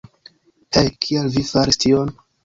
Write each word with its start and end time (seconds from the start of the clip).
Hej, 0.77 0.87
kial 1.05 1.29
vi 1.35 1.43
faris 1.49 1.79
tion? 1.85 2.11